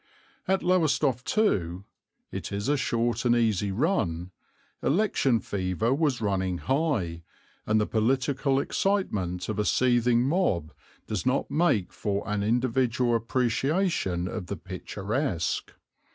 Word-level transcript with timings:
At 0.47 0.63
Lowestoft 0.63 1.27
too 1.27 1.85
it 2.31 2.51
is 2.51 2.67
a 2.67 2.75
short 2.75 3.23
and 3.23 3.35
easy 3.35 3.71
run 3.71 4.31
election 4.81 5.39
fever 5.39 5.93
was 5.93 6.21
running 6.21 6.57
high, 6.57 7.21
and 7.67 7.79
the 7.79 7.85
political 7.85 8.59
excitement 8.59 9.47
of 9.47 9.59
a 9.59 9.63
seething 9.65 10.23
mob 10.23 10.73
does 11.05 11.23
not 11.23 11.51
make 11.51 11.93
for 11.93 12.27
an 12.27 12.41
individual 12.41 13.15
appreciation 13.15 14.27
of 14.27 14.47
the 14.47 14.57
picturesque. 14.57 15.71